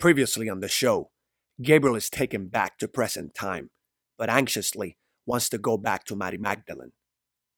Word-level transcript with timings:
Previously 0.00 0.48
on 0.48 0.60
the 0.60 0.68
show, 0.68 1.10
Gabriel 1.60 1.94
is 1.94 2.08
taken 2.08 2.46
back 2.46 2.78
to 2.78 2.88
present 2.88 3.34
time, 3.34 3.68
but 4.16 4.30
anxiously 4.30 4.96
wants 5.26 5.50
to 5.50 5.58
go 5.58 5.76
back 5.76 6.04
to 6.04 6.16
Mary 6.16 6.38
Magdalene. 6.38 6.92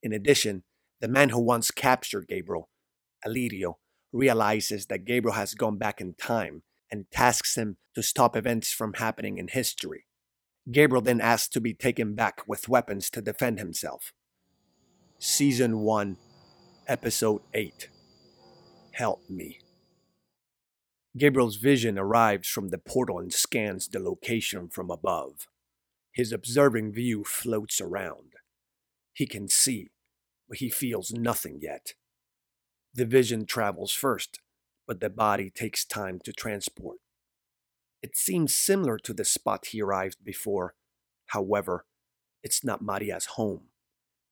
In 0.02 0.12
addition, 0.12 0.64
the 1.00 1.06
man 1.06 1.28
who 1.28 1.40
once 1.40 1.70
captured 1.70 2.26
Gabriel, 2.26 2.68
Alirio, 3.24 3.74
realizes 4.12 4.86
that 4.86 5.04
Gabriel 5.04 5.36
has 5.36 5.54
gone 5.54 5.78
back 5.78 6.00
in 6.00 6.14
time 6.14 6.64
and 6.90 7.08
tasks 7.12 7.56
him 7.56 7.76
to 7.94 8.02
stop 8.02 8.36
events 8.36 8.72
from 8.72 8.94
happening 8.94 9.38
in 9.38 9.46
history. 9.46 10.06
Gabriel 10.68 11.00
then 11.00 11.20
asks 11.20 11.48
to 11.50 11.60
be 11.60 11.74
taken 11.74 12.16
back 12.16 12.40
with 12.48 12.68
weapons 12.68 13.08
to 13.10 13.22
defend 13.22 13.60
himself. 13.60 14.12
Season 15.20 15.78
1, 15.78 16.16
Episode 16.88 17.42
8 17.54 17.88
Help 18.94 19.30
Me. 19.30 19.60
Gabriel's 21.16 21.56
vision 21.56 21.98
arrives 21.98 22.48
from 22.48 22.70
the 22.70 22.78
portal 22.78 23.18
and 23.18 23.32
scans 23.32 23.88
the 23.88 24.00
location 24.00 24.68
from 24.68 24.90
above. 24.90 25.46
His 26.12 26.32
observing 26.32 26.92
view 26.92 27.24
floats 27.24 27.80
around. 27.80 28.34
He 29.12 29.26
can 29.26 29.48
see, 29.48 29.90
but 30.48 30.58
he 30.58 30.70
feels 30.70 31.12
nothing 31.12 31.58
yet. 31.60 31.94
The 32.94 33.04
vision 33.04 33.44
travels 33.44 33.92
first, 33.92 34.40
but 34.86 35.00
the 35.00 35.10
body 35.10 35.50
takes 35.50 35.84
time 35.84 36.18
to 36.24 36.32
transport. 36.32 36.98
It 38.02 38.16
seems 38.16 38.56
similar 38.56 38.98
to 38.98 39.12
the 39.12 39.24
spot 39.24 39.66
he 39.66 39.82
arrived 39.82 40.24
before. 40.24 40.74
However, 41.26 41.84
it's 42.42 42.64
not 42.64 42.82
Maria's 42.82 43.26
home. 43.36 43.68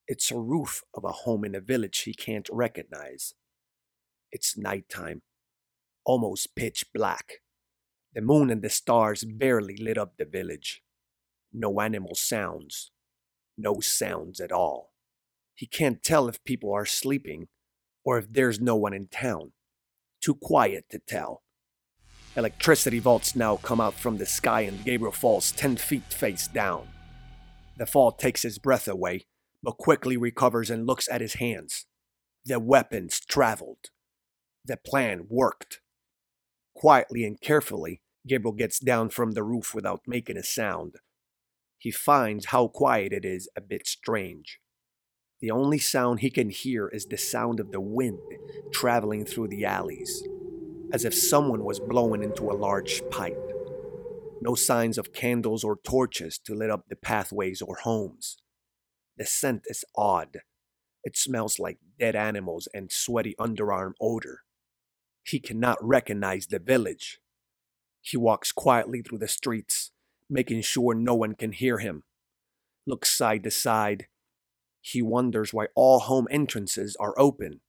It's 0.09 0.31
a 0.31 0.39
roof 0.39 0.83
of 0.95 1.05
a 1.05 1.13
home 1.13 1.45
in 1.45 1.55
a 1.55 1.61
village 1.61 2.01
he 2.01 2.15
can't 2.15 2.49
recognize. 2.51 3.35
It's 4.33 4.59
nighttime, 4.59 5.23
almost 6.05 6.55
pitch 6.57 6.87
black. 6.95 7.41
The 8.15 8.21
moon 8.21 8.51
and 8.51 8.63
the 8.63 8.71
stars 8.71 9.25
barely 9.25 9.77
lit 9.77 9.99
up 9.99 10.15
the 10.17 10.25
village. 10.25 10.83
No 11.53 11.81
animal 11.81 12.15
sounds, 12.15 12.91
no 13.57 13.81
sounds 13.81 14.41
at 14.41 14.53
all. 14.53 14.93
He 15.55 15.67
can't 15.67 16.03
tell 16.03 16.29
if 16.29 16.43
people 16.45 16.73
are 16.73 16.87
sleeping 16.87 17.49
or 18.05 18.19
if 18.19 18.33
there's 18.33 18.61
no 18.61 18.77
one 18.77 18.95
in 18.95 19.09
town. 19.09 19.53
Too 20.23 20.35
quiet 20.35 20.87
to 20.91 20.99
tell. 20.99 21.43
Electricity 22.37 22.99
vaults 22.99 23.35
now 23.35 23.57
come 23.57 23.81
out 23.81 23.95
from 23.95 24.19
the 24.19 24.27
sky 24.27 24.63
and 24.63 24.85
Gabriel 24.85 25.13
falls 25.13 25.53
10 25.53 25.77
feet 25.77 26.05
face 26.13 26.47
down. 26.47 26.89
The 27.77 27.87
fall 27.87 28.13
takes 28.13 28.43
his 28.43 28.59
breath 28.59 28.87
away, 28.87 29.27
but 29.63 29.79
quickly 29.79 30.17
recovers 30.17 30.71
and 30.71 30.87
looks 30.87 31.09
at 31.09 31.21
his 31.21 31.35
hands. 31.35 31.87
The 32.45 32.59
weapons 32.59 33.21
traveled. 33.21 33.91
The 34.65 34.77
plan 34.77 35.27
worked. 35.29 35.81
Quietly 36.81 37.25
and 37.25 37.39
carefully, 37.39 38.01
Gabriel 38.27 38.55
gets 38.55 38.79
down 38.79 39.11
from 39.11 39.33
the 39.33 39.43
roof 39.43 39.75
without 39.75 40.01
making 40.07 40.39
a 40.39 40.43
sound. 40.43 40.95
He 41.77 41.91
finds 41.91 42.47
how 42.47 42.69
quiet 42.69 43.13
it 43.13 43.23
is 43.23 43.51
a 43.55 43.61
bit 43.61 43.87
strange. 43.87 44.59
The 45.43 45.51
only 45.51 45.79
sound 45.79 46.21
he 46.21 46.31
can 46.31 46.49
hear 46.49 46.89
is 46.89 47.05
the 47.05 47.19
sound 47.19 47.61
of 47.61 47.71
the 47.71 47.83
wind 47.83 48.21
traveling 48.73 49.27
through 49.27 49.49
the 49.49 49.67
alleys 49.67 50.27
as 50.91 51.05
if 51.05 51.15
someone 51.15 51.65
was 51.65 51.79
blowing 51.79 52.23
into 52.23 52.51
a 52.51 52.57
large 52.57 53.03
pipe. 53.11 53.39
No 54.41 54.55
signs 54.55 54.97
of 54.97 55.13
candles 55.13 55.63
or 55.63 55.77
torches 55.85 56.39
to 56.47 56.55
lit 56.55 56.71
up 56.71 56.87
the 56.89 56.97
pathways 56.97 57.61
or 57.61 57.77
homes. 57.77 58.39
The 59.19 59.27
scent 59.27 59.65
is 59.67 59.85
odd. 59.95 60.39
It 61.05 61.15
smells 61.15 61.59
like 61.59 61.77
dead 61.99 62.17
animals 62.17 62.69
and 62.73 62.91
sweaty 62.91 63.35
underarm 63.39 63.93
odor. 64.01 64.45
He 65.23 65.39
cannot 65.39 65.79
recognize 65.81 66.47
the 66.47 66.59
village. 66.59 67.21
He 68.01 68.17
walks 68.17 68.53
quietly 68.53 69.03
through 69.03 69.19
the 69.19 69.29
streets, 69.29 69.91
making 70.29 70.63
sure 70.63 70.95
no 70.95 71.15
one 71.15 71.35
can 71.35 71.53
hear 71.53 71.79
him. 71.79 72.05
Looks 72.87 73.15
side 73.17 73.45
to 73.45 73.51
side. 73.51 74.07
He 74.81 75.03
wonders 75.03 75.53
why 75.53 75.67
all 75.75 76.01
home 76.01 76.27
entrances 76.31 76.97
are 76.99 77.15
open. 77.19 77.61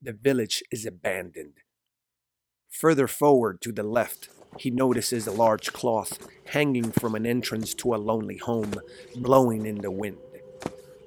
The 0.00 0.12
village 0.12 0.62
is 0.70 0.86
abandoned. 0.86 1.54
Further 2.70 3.08
forward 3.08 3.60
to 3.62 3.72
the 3.72 3.82
left, 3.82 4.28
he 4.58 4.70
notices 4.70 5.26
a 5.26 5.32
large 5.32 5.72
cloth 5.72 6.18
hanging 6.46 6.92
from 6.92 7.14
an 7.14 7.26
entrance 7.26 7.74
to 7.74 7.94
a 7.94 7.96
lonely 7.96 8.36
home, 8.36 8.74
blowing 9.16 9.66
in 9.66 9.78
the 9.78 9.90
wind, 9.90 10.18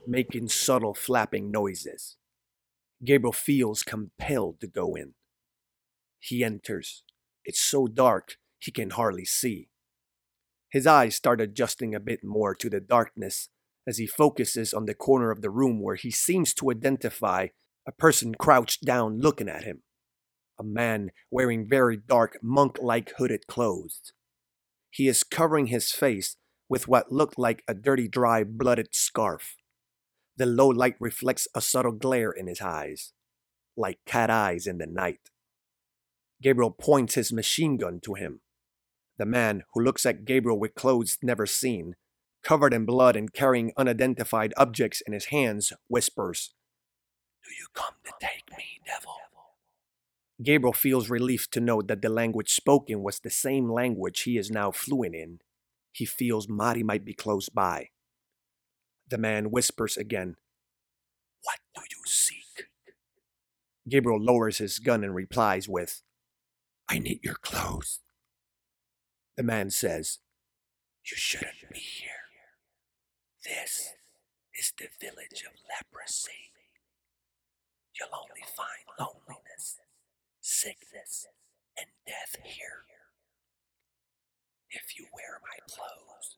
making 0.06 0.50
subtle 0.50 0.94
flapping 0.94 1.51
noises. 1.51 2.18
Gabriel 3.03 3.31
feels 3.31 3.84
compelled 3.84 4.59
to 4.59 4.68
go 4.68 4.95
in. 4.95 5.13
He 6.21 6.43
enters. 6.43 7.03
It's 7.43 7.59
so 7.59 7.87
dark 7.87 8.37
he 8.59 8.71
can 8.71 8.91
hardly 8.91 9.25
see. 9.25 9.67
His 10.69 10.87
eyes 10.87 11.15
start 11.15 11.41
adjusting 11.41 11.93
a 11.93 11.99
bit 11.99 12.23
more 12.23 12.55
to 12.55 12.69
the 12.69 12.79
darkness 12.79 13.49
as 13.85 13.97
he 13.97 14.07
focuses 14.07 14.73
on 14.73 14.85
the 14.85 14.93
corner 14.93 15.31
of 15.31 15.41
the 15.41 15.49
room 15.49 15.81
where 15.81 15.95
he 15.95 16.11
seems 16.11 16.53
to 16.53 16.71
identify 16.71 17.47
a 17.85 17.91
person 17.91 18.35
crouched 18.35 18.85
down 18.85 19.19
looking 19.19 19.49
at 19.49 19.65
him 19.65 19.81
a 20.61 20.63
man 20.63 21.09
wearing 21.31 21.67
very 21.67 21.97
dark 21.97 22.38
monk 22.41 22.77
like 22.79 23.13
hooded 23.17 23.47
clothes. 23.47 24.13
He 24.91 25.07
is 25.07 25.23
covering 25.23 25.67
his 25.67 25.91
face 25.91 26.38
with 26.69 26.88
what 26.88 27.11
looked 27.11 27.39
like 27.39 27.63
a 27.67 27.73
dirty, 27.73 28.07
dry, 28.07 28.43
blooded 28.43 28.89
scarf. 28.91 29.55
The 30.38 30.45
low 30.45 30.67
light 30.67 30.95
reflects 30.99 31.47
a 31.55 31.61
subtle 31.61 31.91
glare 31.91 32.31
in 32.31 32.45
his 32.45 32.61
eyes, 32.61 33.13
like 33.75 33.99
cat 34.05 34.29
eyes 34.29 34.67
in 34.67 34.77
the 34.77 34.85
night. 34.85 35.31
Gabriel 36.41 36.72
points 36.72 37.16
his 37.16 37.31
machine 37.31 37.78
gun 37.78 38.00
to 38.02 38.16
him. 38.16 38.41
The 39.18 39.25
man, 39.25 39.63
who 39.74 39.84
looks 39.84 40.06
at 40.06 40.25
Gabriel 40.25 40.59
with 40.59 40.75
clothes 40.75 41.18
never 41.22 41.46
seen, 41.46 41.96
covered 42.44 42.74
in 42.74 42.85
blood 42.85 43.16
and 43.16 43.31
carrying 43.31 43.72
unidentified 43.78 44.53
objects 44.57 45.01
in 45.01 45.13
his 45.13 45.25
hands, 45.25 45.72
whispers, 45.88 46.53
Do 47.44 47.51
you 47.51 47.68
come 47.74 47.96
to 48.06 48.13
take 48.19 48.50
me, 48.57 48.81
devil? 48.85 49.16
Gabriel 50.41 50.74
feels 50.74 51.09
relief 51.09 51.50
to 51.51 51.59
note 51.59 51.88
that 51.88 52.01
the 52.01 52.09
language 52.09 52.51
spoken 52.51 53.03
was 53.03 53.19
the 53.19 53.30
same 53.30 53.72
language 53.72 54.22
he 54.22 54.38
is 54.38 54.50
now 54.50 54.72
fluent 54.72 55.13
in. 55.13 55.40
He 55.91 56.06
feels 56.06 56.50
Mari 56.50 56.81
might 56.81 57.06
be 57.06 57.13
close 57.13 57.47
by. 57.50 57.90
The 59.07 59.19
man 59.19 59.51
whispers 59.51 59.97
again, 59.97 60.38
What 61.44 61.59
do 61.75 61.81
you 61.81 62.03
seek? 62.06 62.69
Gabriel 63.88 64.19
lowers 64.19 64.57
his 64.57 64.80
gun 64.80 65.03
and 65.03 65.13
replies 65.13 65.69
with, 65.69 66.01
I 66.90 67.00
need 67.00 67.24
your 67.24 67.36
clothes. 67.36 68.00
The 69.38 69.44
man 69.44 69.69
says, 69.69 70.19
You 71.03 71.16
shouldn't 71.16 71.72
be 71.72 71.80
here. 71.80 72.12
This 73.44 73.94
is 74.59 74.74
the 74.78 74.90
village 75.00 75.44
of 75.46 75.53
leprosy. 75.68 76.52
You'll 77.97 78.14
only 78.14 78.44
find 78.56 78.86
loneliness 79.00 79.80
sickness, 80.42 81.28
and 81.78 81.88
death 82.06 82.36
here. 82.44 82.86
If 84.69 84.98
you 84.98 85.06
wear 85.13 85.40
my 85.42 85.58
clothes, 85.68 86.38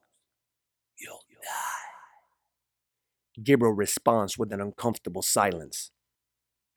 you'll 0.97 1.23
die. 1.41 3.43
Gabriel 3.43 3.73
responds 3.73 4.37
with 4.37 4.51
an 4.51 4.61
uncomfortable 4.61 5.21
silence, 5.21 5.91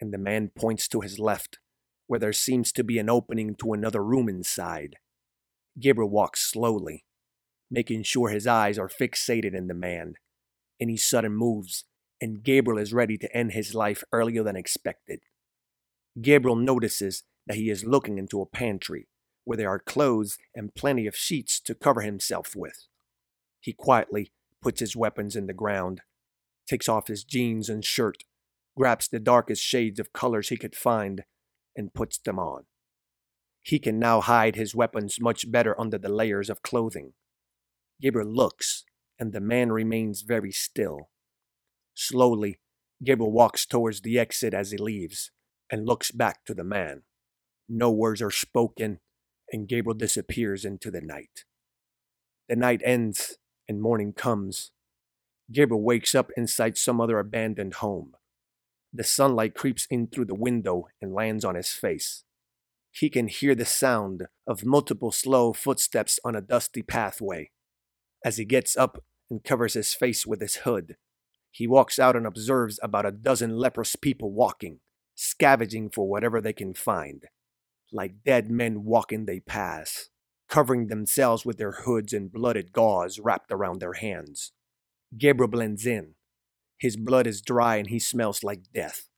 and 0.00 0.12
the 0.12 0.18
man 0.18 0.50
points 0.56 0.88
to 0.88 1.00
his 1.00 1.18
left, 1.18 1.58
where 2.06 2.20
there 2.20 2.32
seems 2.32 2.72
to 2.72 2.84
be 2.84 2.98
an 2.98 3.10
opening 3.10 3.54
to 3.56 3.72
another 3.72 4.02
room 4.02 4.28
inside. 4.28 4.96
Gabriel 5.78 6.10
walks 6.10 6.50
slowly, 6.50 7.04
making 7.70 8.02
sure 8.02 8.28
his 8.28 8.46
eyes 8.46 8.78
are 8.78 8.88
fixated 8.88 9.54
in 9.54 9.66
the 9.66 9.74
man. 9.74 10.14
Any 10.80 10.96
sudden 10.96 11.34
moves, 11.34 11.84
and 12.20 12.42
Gabriel 12.42 12.78
is 12.78 12.92
ready 12.92 13.18
to 13.18 13.36
end 13.36 13.52
his 13.52 13.74
life 13.74 14.04
earlier 14.12 14.42
than 14.42 14.56
expected. 14.56 15.20
Gabriel 16.20 16.56
notices 16.56 17.24
that 17.46 17.56
he 17.56 17.70
is 17.70 17.84
looking 17.84 18.18
into 18.18 18.40
a 18.40 18.46
pantry 18.46 19.08
where 19.44 19.56
there 19.56 19.70
are 19.70 19.78
clothes 19.78 20.38
and 20.54 20.74
plenty 20.74 21.06
of 21.06 21.16
sheets 21.16 21.60
to 21.60 21.74
cover 21.74 22.00
himself 22.00 22.54
with. 22.56 22.86
He 23.60 23.72
quietly 23.72 24.32
puts 24.60 24.80
his 24.80 24.96
weapons 24.96 25.36
in 25.36 25.46
the 25.46 25.52
ground, 25.52 26.00
takes 26.68 26.88
off 26.88 27.06
his 27.06 27.22
jeans 27.22 27.68
and 27.68 27.84
shirt, 27.84 28.24
grabs 28.76 29.08
the 29.08 29.20
darkest 29.20 29.62
shades 29.62 30.00
of 30.00 30.12
colors 30.12 30.48
he 30.48 30.56
could 30.56 30.74
find, 30.74 31.22
and 31.76 31.94
puts 31.94 32.18
them 32.18 32.38
on. 32.38 32.64
He 33.62 33.78
can 33.78 33.98
now 33.98 34.20
hide 34.20 34.56
his 34.56 34.74
weapons 34.74 35.20
much 35.20 35.50
better 35.50 35.78
under 35.80 35.98
the 35.98 36.08
layers 36.08 36.48
of 36.48 36.62
clothing. 36.62 37.12
Gabriel 38.00 38.28
looks, 38.28 38.84
and 39.18 39.32
the 39.32 39.40
man 39.40 39.72
remains 39.72 40.22
very 40.22 40.52
still. 40.52 41.10
Slowly, 41.94 42.58
Gabriel 43.02 43.32
walks 43.32 43.66
towards 43.66 44.02
the 44.02 44.18
exit 44.18 44.54
as 44.54 44.70
he 44.70 44.78
leaves 44.78 45.30
and 45.70 45.86
looks 45.86 46.10
back 46.10 46.44
to 46.44 46.54
the 46.54 46.64
man. 46.64 47.02
No 47.68 47.90
words 47.90 48.22
are 48.22 48.30
spoken, 48.30 49.00
and 49.50 49.68
Gabriel 49.68 49.96
disappears 49.96 50.64
into 50.64 50.90
the 50.90 51.00
night. 51.00 51.44
The 52.48 52.56
night 52.56 52.80
ends 52.84 53.38
and 53.68 53.82
morning 53.82 54.12
comes. 54.12 54.70
Gabriel 55.50 55.82
wakes 55.82 56.14
up 56.14 56.30
inside 56.36 56.76
some 56.76 57.00
other 57.00 57.18
abandoned 57.18 57.74
home. 57.74 58.14
The 58.96 59.04
sunlight 59.04 59.54
creeps 59.54 59.86
in 59.90 60.06
through 60.06 60.24
the 60.24 60.34
window 60.34 60.86
and 61.02 61.12
lands 61.12 61.44
on 61.44 61.54
his 61.54 61.68
face. 61.68 62.24
he 62.90 63.10
can 63.10 63.28
hear 63.28 63.54
the 63.54 63.66
sound 63.66 64.26
of 64.46 64.64
multiple 64.64 65.12
slow 65.12 65.52
footsteps 65.52 66.18
on 66.24 66.34
a 66.34 66.40
dusty 66.40 66.82
pathway. 66.82 67.50
As 68.24 68.38
he 68.38 68.46
gets 68.46 68.74
up 68.74 69.04
and 69.30 69.44
covers 69.44 69.74
his 69.74 69.92
face 69.92 70.26
with 70.26 70.40
his 70.40 70.56
hood, 70.56 70.96
he 71.50 71.66
walks 71.66 71.98
out 71.98 72.16
and 72.16 72.26
observes 72.26 72.80
about 72.82 73.04
a 73.04 73.10
dozen 73.12 73.58
leprous 73.58 73.96
people 73.96 74.32
walking, 74.32 74.80
scavenging 75.14 75.90
for 75.90 76.08
whatever 76.08 76.40
they 76.40 76.54
can 76.54 76.72
find. 76.72 77.24
Like 77.92 78.24
dead 78.24 78.50
men 78.50 78.84
walking, 78.84 79.26
they 79.26 79.40
pass, 79.40 80.08
covering 80.48 80.86
themselves 80.86 81.44
with 81.44 81.58
their 81.58 81.72
hoods 81.72 82.14
and 82.14 82.32
blooded 82.32 82.72
gauze 82.72 83.18
wrapped 83.18 83.52
around 83.52 83.80
their 83.80 83.94
hands. 83.94 84.52
Gabriel 85.16 85.48
blends 85.50 85.84
in. 85.86 86.14
His 86.78 86.96
blood 86.96 87.26
is 87.26 87.40
dry 87.40 87.76
and 87.76 87.88
he 87.88 87.98
smells 87.98 88.44
like 88.44 88.72
death. 88.74 89.08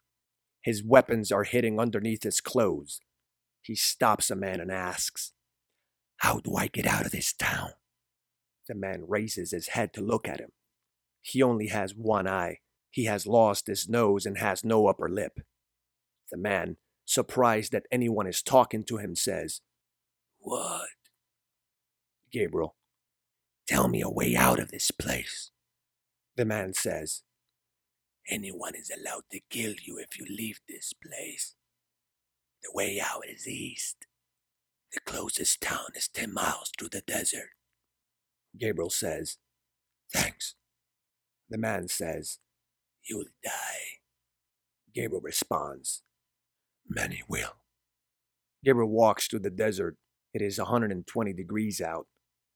His 0.63 0.83
weapons 0.83 1.33
are 1.33 1.45
hidden 1.45 1.81
underneath 1.81 2.23
his 2.23 2.41
clothes. 2.41 3.01
He 3.63 3.75
stops 3.75 4.31
a 4.31 4.37
man 4.37 4.61
and 4.61 4.71
asks, 4.71 5.33
How 6.19 6.41
do 6.41 6.55
I 6.57 6.69
get 6.69 6.87
out 6.87 7.07
of 7.07 7.13
this 7.13 7.33
town? 7.33 7.71
The 8.69 8.75
man 8.75 9.05
raises 9.09 9.51
his 9.51 9.69
head 9.69 9.93
to 9.95 10.01
look 10.01 10.29
at 10.29 10.41
him. 10.41 10.51
He 11.23 11.43
only 11.43 11.69
has 11.69 11.95
one 11.95 12.29
eye. 12.29 12.59
He 12.91 13.05
has 13.05 13.27
lost 13.27 13.67
his 13.67 13.89
nose 13.89 14.27
and 14.27 14.39
has 14.39 14.65
no 14.65 14.87
upper 14.87 15.09
lip. 15.09 15.41
The 16.31 16.39
man, 16.39 16.77
surprised 17.05 17.73
that 17.73 17.87
anyone 17.91 18.27
is 18.27 18.43
talking 18.43 18.85
to 18.85 18.99
him, 18.99 19.15
says, 19.15 19.61
What? 20.39 20.89
Gabriel, 22.31 22.77
tell 23.67 23.89
me 23.89 24.03
a 24.03 24.11
way 24.11 24.37
out 24.37 24.59
of 24.59 24.71
this 24.71 24.91
place. 24.91 25.51
The 26.37 26.45
man 26.45 26.75
says, 26.75 27.23
Anyone 28.31 28.75
is 28.75 28.91
allowed 28.91 29.25
to 29.33 29.41
kill 29.49 29.75
you 29.83 29.99
if 29.99 30.19
you 30.19 30.27
leave 30.29 30.61
this 30.69 30.93
place. 30.93 31.55
The 32.63 32.71
way 32.75 33.01
out 33.01 33.23
is 33.27 33.49
east. 33.49 34.07
The 34.93 35.01
closest 35.01 35.61
town 35.61 35.93
is 35.95 36.09
10 36.09 36.35
miles 36.35 36.71
through 36.77 36.91
the 36.91 37.01
desert. 37.01 37.51
Gabriel 38.59 38.91
says, 38.91 39.39
Thanks. 40.13 40.55
The 41.49 41.59
man 41.59 41.89
says, 41.89 42.39
You'll 43.09 43.25
die. 43.43 44.01
Gabriel 44.95 45.23
responds, 45.23 46.03
Many 46.87 47.23
will. 47.29 47.57
Gabriel 48.65 48.91
walks 48.91 49.27
through 49.27 49.41
the 49.41 49.51
desert. 49.51 49.97
It 50.35 50.43
is 50.43 50.59
120 50.59 51.33
degrees 51.33 51.81
out. 51.81 52.07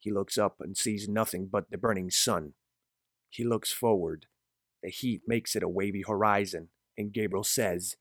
He 0.01 0.11
looks 0.11 0.37
up 0.37 0.57
and 0.61 0.77
sees 0.77 1.09
nothing 1.09 1.49
but 1.51 1.71
the 1.71 1.79
burning 1.79 2.11
sun. 2.11 2.55
He 3.31 3.45
looks 3.45 3.73
forward. 3.73 4.27
The 4.83 4.91
heat 4.91 5.23
makes 5.27 5.55
it 5.55 5.63
a 5.63 5.69
wavy 5.69 6.03
horizon, 6.07 6.69
and 6.99 7.13
Gabriel 7.13 7.45
says, 7.45 7.97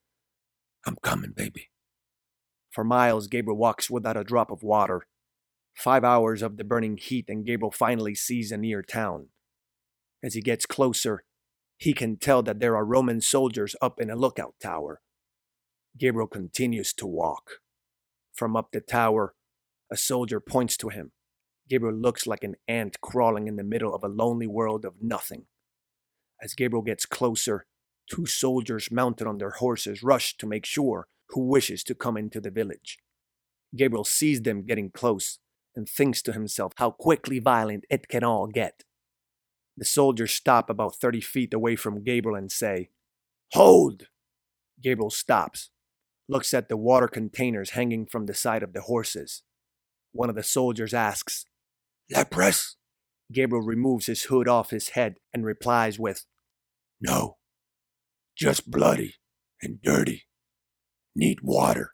I'm 0.85 0.97
coming, 1.03 1.31
baby. 1.31 1.69
For 2.71 2.83
miles, 2.83 3.27
Gabriel 3.27 3.57
walks 3.57 3.89
without 3.89 4.17
a 4.17 4.23
drop 4.23 4.49
of 4.49 4.63
water. 4.63 5.07
Five 5.75 6.03
hours 6.03 6.41
of 6.41 6.57
the 6.57 6.63
burning 6.63 6.97
heat, 6.97 7.25
and 7.27 7.45
Gabriel 7.45 7.71
finally 7.71 8.15
sees 8.15 8.51
a 8.51 8.57
near 8.57 8.81
town. 8.81 9.27
As 10.23 10.33
he 10.33 10.41
gets 10.41 10.65
closer, 10.65 11.23
he 11.77 11.93
can 11.93 12.17
tell 12.17 12.43
that 12.43 12.59
there 12.59 12.75
are 12.75 12.85
Roman 12.85 13.21
soldiers 13.21 13.75
up 13.81 13.99
in 13.99 14.09
a 14.09 14.15
lookout 14.15 14.55
tower. 14.61 15.01
Gabriel 15.97 16.27
continues 16.27 16.93
to 16.93 17.07
walk. 17.07 17.59
From 18.33 18.55
up 18.55 18.69
the 18.71 18.81
tower, 18.81 19.33
a 19.91 19.97
soldier 19.97 20.39
points 20.39 20.77
to 20.77 20.89
him. 20.89 21.11
Gabriel 21.69 21.95
looks 21.95 22.25
like 22.25 22.43
an 22.43 22.55
ant 22.67 23.01
crawling 23.01 23.47
in 23.47 23.55
the 23.55 23.63
middle 23.63 23.93
of 23.93 24.03
a 24.03 24.07
lonely 24.07 24.47
world 24.47 24.85
of 24.85 24.95
nothing. 25.01 25.45
As 26.41 26.55
Gabriel 26.55 26.81
gets 26.81 27.05
closer, 27.05 27.65
two 28.09 28.25
soldiers 28.25 28.89
mounted 28.91 29.27
on 29.27 29.37
their 29.37 29.51
horses 29.51 30.03
rush 30.03 30.35
to 30.37 30.47
make 30.47 30.65
sure 30.65 31.07
who 31.29 31.41
wishes 31.41 31.83
to 31.85 31.95
come 31.95 32.17
into 32.17 32.41
the 32.41 32.51
village. 32.51 32.97
Gabriel 33.75 34.03
sees 34.03 34.41
them 34.41 34.65
getting 34.65 34.89
close 34.89 35.39
and 35.75 35.87
thinks 35.87 36.21
to 36.23 36.33
himself 36.33 36.73
how 36.77 36.91
quickly 36.91 37.39
violent 37.39 37.85
it 37.89 38.07
can 38.09 38.23
all 38.23 38.47
get. 38.47 38.83
The 39.77 39.85
soldiers 39.85 40.31
stop 40.31 40.69
about 40.69 40.95
30 40.95 41.21
feet 41.21 41.53
away 41.53 41.75
from 41.75 42.03
Gabriel 42.03 42.37
and 42.37 42.51
say, 42.51 42.89
Hold! 43.53 44.07
Gabriel 44.81 45.09
stops, 45.09 45.69
looks 46.27 46.53
at 46.53 46.67
the 46.67 46.77
water 46.77 47.07
containers 47.07 47.71
hanging 47.71 48.05
from 48.05 48.25
the 48.25 48.33
side 48.33 48.63
of 48.63 48.73
the 48.73 48.81
horses. 48.81 49.43
One 50.11 50.29
of 50.29 50.35
the 50.35 50.43
soldiers 50.43 50.93
asks, 50.93 51.45
Leprous? 52.13 52.75
Gabriel 53.31 53.65
removes 53.65 54.07
his 54.07 54.23
hood 54.23 54.47
off 54.47 54.71
his 54.71 54.89
head 54.89 55.15
and 55.33 55.45
replies 55.45 55.97
with, 55.97 56.25
No, 56.99 57.37
just 58.37 58.69
bloody 58.69 59.15
and 59.61 59.81
dirty. 59.81 60.23
Need 61.15 61.39
water. 61.41 61.93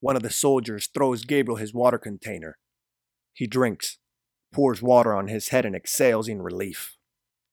One 0.00 0.16
of 0.16 0.22
the 0.22 0.30
soldiers 0.30 0.88
throws 0.92 1.24
Gabriel 1.24 1.56
his 1.56 1.74
water 1.74 1.98
container. 1.98 2.58
He 3.32 3.46
drinks, 3.46 3.98
pours 4.52 4.80
water 4.80 5.14
on 5.14 5.28
his 5.28 5.48
head, 5.48 5.64
and 5.66 5.74
exhales 5.76 6.28
in 6.28 6.42
relief. 6.42 6.96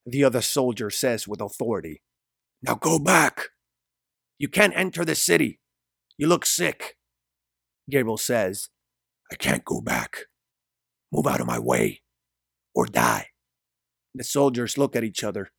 The 0.05 0.23
other 0.23 0.41
soldier 0.41 0.89
says 0.89 1.27
with 1.27 1.41
authority, 1.41 2.01
Now 2.61 2.75
go 2.75 2.99
back. 2.99 3.49
You 4.37 4.47
can't 4.47 4.75
enter 4.75 5.05
the 5.05 5.15
city. 5.15 5.59
You 6.17 6.27
look 6.27 6.45
sick. 6.45 6.95
Gabriel 7.89 8.17
says, 8.17 8.69
I 9.31 9.35
can't 9.35 9.65
go 9.65 9.81
back. 9.81 10.25
Move 11.11 11.27
out 11.27 11.41
of 11.41 11.47
my 11.47 11.59
way 11.59 12.02
or 12.73 12.85
die. 12.85 13.27
The 14.15 14.23
soldiers 14.23 14.77
look 14.77 14.95
at 14.95 15.03
each 15.03 15.23
other. 15.23 15.51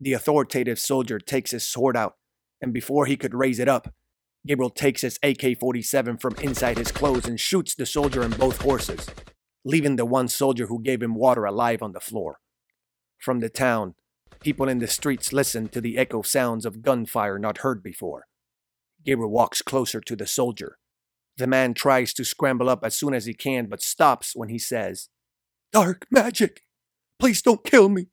The 0.00 0.14
authoritative 0.14 0.78
soldier 0.78 1.18
takes 1.18 1.50
his 1.50 1.66
sword 1.66 1.96
out, 1.96 2.16
and 2.60 2.72
before 2.72 3.06
he 3.06 3.16
could 3.16 3.34
raise 3.34 3.58
it 3.58 3.68
up, 3.68 3.92
Gabriel 4.46 4.70
takes 4.70 5.02
his 5.02 5.18
AK 5.22 5.58
47 5.60 6.16
from 6.16 6.34
inside 6.36 6.78
his 6.78 6.90
clothes 6.90 7.28
and 7.28 7.38
shoots 7.38 7.74
the 7.74 7.84
soldier 7.84 8.22
and 8.22 8.36
both 8.38 8.62
horses, 8.62 9.06
leaving 9.64 9.96
the 9.96 10.06
one 10.06 10.28
soldier 10.28 10.66
who 10.66 10.82
gave 10.82 11.02
him 11.02 11.14
water 11.14 11.44
alive 11.44 11.82
on 11.82 11.92
the 11.92 12.00
floor. 12.00 12.38
From 13.18 13.40
the 13.40 13.50
town, 13.50 13.94
people 14.40 14.66
in 14.66 14.78
the 14.78 14.86
streets 14.86 15.34
listen 15.34 15.68
to 15.68 15.80
the 15.82 15.98
echo 15.98 16.22
sounds 16.22 16.64
of 16.64 16.80
gunfire 16.80 17.38
not 17.38 17.58
heard 17.58 17.82
before. 17.82 18.26
Gabriel 19.04 19.30
walks 19.30 19.60
closer 19.60 20.00
to 20.00 20.16
the 20.16 20.26
soldier. 20.26 20.78
The 21.36 21.46
man 21.46 21.74
tries 21.74 22.14
to 22.14 22.24
scramble 22.24 22.70
up 22.70 22.82
as 22.82 22.96
soon 22.96 23.12
as 23.12 23.26
he 23.26 23.34
can, 23.34 23.66
but 23.66 23.82
stops 23.82 24.34
when 24.34 24.48
he 24.48 24.58
says, 24.58 25.10
Dark 25.72 26.06
magic! 26.10 26.62
Please 27.18 27.42
don't 27.42 27.64
kill 27.64 27.88
me! 27.88 28.08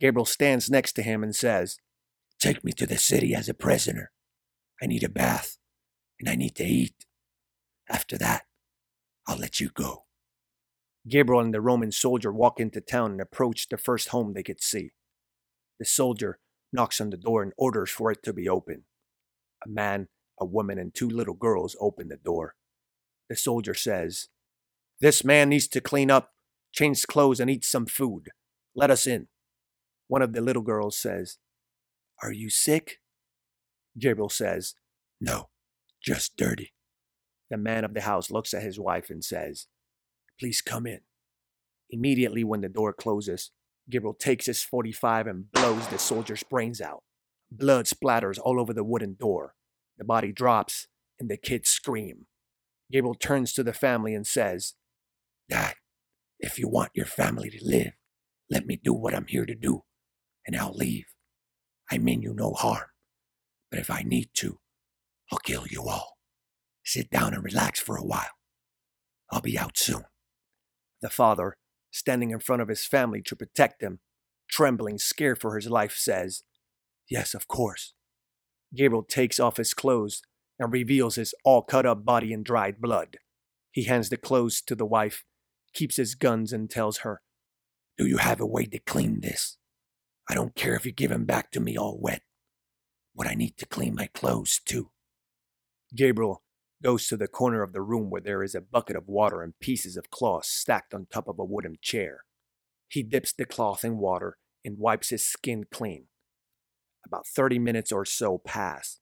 Gabriel 0.00 0.26
stands 0.26 0.70
next 0.70 0.92
to 0.94 1.02
him 1.02 1.22
and 1.22 1.34
says, 1.34 1.78
Take 2.40 2.64
me 2.64 2.72
to 2.72 2.86
the 2.86 2.98
city 2.98 3.34
as 3.34 3.48
a 3.48 3.54
prisoner. 3.54 4.10
I 4.82 4.86
need 4.86 5.04
a 5.04 5.08
bath, 5.08 5.58
and 6.18 6.28
I 6.28 6.34
need 6.34 6.56
to 6.56 6.64
eat. 6.64 7.06
After 7.88 8.18
that, 8.18 8.46
I'll 9.28 9.38
let 9.38 9.60
you 9.60 9.70
go. 9.72 10.06
Gabriel 11.08 11.40
and 11.40 11.54
the 11.54 11.60
Roman 11.60 11.92
soldier 11.92 12.32
walk 12.32 12.58
into 12.58 12.80
town 12.80 13.12
and 13.12 13.20
approach 13.20 13.68
the 13.68 13.76
first 13.76 14.08
home 14.08 14.32
they 14.32 14.42
could 14.42 14.60
see. 14.60 14.90
The 15.78 15.84
soldier 15.84 16.38
knocks 16.72 17.00
on 17.00 17.10
the 17.10 17.16
door 17.16 17.42
and 17.42 17.52
orders 17.56 17.90
for 17.90 18.10
it 18.10 18.22
to 18.24 18.32
be 18.32 18.48
opened. 18.48 18.82
A 19.64 19.68
man, 19.68 20.08
a 20.40 20.44
woman, 20.44 20.78
and 20.78 20.92
two 20.92 21.08
little 21.08 21.34
girls 21.34 21.76
open 21.80 22.08
the 22.08 22.16
door. 22.16 22.54
The 23.28 23.36
soldier 23.36 23.74
says, 23.74 24.28
This 25.00 25.24
man 25.24 25.50
needs 25.50 25.68
to 25.68 25.80
clean 25.80 26.10
up, 26.10 26.32
change 26.72 27.06
clothes, 27.06 27.40
and 27.40 27.50
eat 27.50 27.64
some 27.64 27.86
food. 27.86 28.30
Let 28.74 28.90
us 28.90 29.06
in. 29.06 29.28
One 30.08 30.22
of 30.22 30.32
the 30.32 30.40
little 30.40 30.62
girls 30.62 30.96
says, 30.96 31.38
Are 32.22 32.32
you 32.32 32.50
sick? 32.50 32.98
Gabriel 33.98 34.28
says, 34.28 34.74
No, 35.20 35.50
just 36.02 36.36
dirty. 36.36 36.72
The 37.50 37.56
man 37.56 37.84
of 37.84 37.94
the 37.94 38.00
house 38.02 38.30
looks 38.30 38.54
at 38.54 38.62
his 38.62 38.80
wife 38.80 39.10
and 39.10 39.22
says, 39.22 39.66
Please 40.40 40.60
come 40.60 40.86
in. 40.86 41.00
Immediately, 41.90 42.44
when 42.44 42.62
the 42.62 42.68
door 42.68 42.92
closes, 42.92 43.50
Gabriel 43.90 44.14
takes 44.14 44.46
his 44.46 44.62
45 44.62 45.26
and 45.26 45.52
blows 45.52 45.86
the 45.88 45.98
soldier's 45.98 46.42
brains 46.42 46.80
out. 46.80 47.02
Blood 47.50 47.86
splatters 47.86 48.38
all 48.42 48.58
over 48.58 48.72
the 48.72 48.84
wooden 48.84 49.16
door. 49.18 49.54
The 49.98 50.04
body 50.04 50.32
drops, 50.32 50.88
and 51.20 51.30
the 51.30 51.36
kids 51.36 51.68
scream. 51.68 52.26
Gabriel 52.90 53.14
turns 53.14 53.52
to 53.52 53.62
the 53.62 53.72
family 53.72 54.14
and 54.14 54.26
says, 54.26 54.74
Dad, 55.48 55.74
if 56.42 56.58
you 56.58 56.68
want 56.68 56.90
your 56.94 57.06
family 57.06 57.48
to 57.48 57.64
live, 57.64 57.92
let 58.50 58.66
me 58.66 58.78
do 58.82 58.92
what 58.92 59.14
I'm 59.14 59.26
here 59.26 59.46
to 59.46 59.54
do, 59.54 59.84
and 60.46 60.56
I'll 60.56 60.74
leave. 60.74 61.06
I 61.90 61.98
mean 61.98 62.20
you 62.20 62.34
no 62.34 62.52
harm. 62.52 62.88
But 63.70 63.80
if 63.80 63.90
I 63.90 64.02
need 64.02 64.30
to, 64.34 64.58
I'll 65.30 65.38
kill 65.38 65.64
you 65.70 65.84
all. 65.88 66.18
Sit 66.84 67.10
down 67.10 67.32
and 67.32 67.44
relax 67.44 67.80
for 67.80 67.96
a 67.96 68.04
while. 68.04 68.32
I'll 69.30 69.40
be 69.40 69.58
out 69.58 69.78
soon. 69.78 70.04
The 71.00 71.08
father, 71.08 71.56
standing 71.90 72.30
in 72.30 72.40
front 72.40 72.60
of 72.60 72.68
his 72.68 72.84
family 72.84 73.22
to 73.22 73.36
protect 73.36 73.80
them, 73.80 74.00
trembling, 74.50 74.98
scared 74.98 75.40
for 75.40 75.56
his 75.56 75.70
life, 75.70 75.94
says, 75.96 76.42
Yes, 77.08 77.34
of 77.34 77.48
course. 77.48 77.94
Gabriel 78.74 79.04
takes 79.04 79.38
off 79.38 79.58
his 79.58 79.74
clothes 79.74 80.22
and 80.58 80.72
reveals 80.72 81.14
his 81.14 81.34
all 81.44 81.62
cut 81.62 81.86
up 81.86 82.04
body 82.04 82.32
in 82.32 82.42
dried 82.42 82.80
blood. 82.80 83.16
He 83.70 83.84
hands 83.84 84.08
the 84.08 84.16
clothes 84.16 84.60
to 84.62 84.74
the 84.74 84.86
wife, 84.86 85.24
keeps 85.72 85.96
his 85.96 86.14
guns, 86.14 86.52
and 86.52 86.70
tells 86.70 86.98
her, 86.98 87.22
Do 87.98 88.06
you 88.06 88.18
have 88.18 88.40
a 88.40 88.46
way 88.46 88.66
to 88.66 88.78
clean 88.78 89.20
this? 89.20 89.58
I 90.28 90.34
don't 90.34 90.54
care 90.54 90.74
if 90.74 90.86
you 90.86 90.92
give 90.92 91.10
him 91.10 91.24
back 91.24 91.50
to 91.52 91.60
me 91.60 91.76
all 91.76 91.98
wet 92.00 92.22
but 93.14 93.26
I 93.26 93.34
need 93.34 93.56
to 93.58 93.66
clean 93.66 93.94
my 93.94 94.06
clothes 94.06 94.60
too. 94.64 94.90
Gabriel 95.94 96.42
goes 96.82 97.06
to 97.06 97.16
the 97.16 97.28
corner 97.28 97.62
of 97.62 97.72
the 97.72 97.82
room 97.82 98.10
where 98.10 98.20
there 98.20 98.42
is 98.42 98.54
a 98.54 98.60
bucket 98.60 98.96
of 98.96 99.06
water 99.06 99.42
and 99.42 99.58
pieces 99.60 99.96
of 99.96 100.10
cloth 100.10 100.44
stacked 100.44 100.94
on 100.94 101.06
top 101.06 101.28
of 101.28 101.38
a 101.38 101.44
wooden 101.44 101.76
chair. 101.80 102.24
He 102.88 103.02
dips 103.02 103.32
the 103.32 103.44
cloth 103.44 103.84
in 103.84 103.98
water 103.98 104.38
and 104.64 104.78
wipes 104.78 105.10
his 105.10 105.24
skin 105.24 105.64
clean. 105.70 106.06
About 107.06 107.26
30 107.26 107.58
minutes 107.58 107.92
or 107.92 108.04
so 108.04 108.38
pass. 108.38 108.98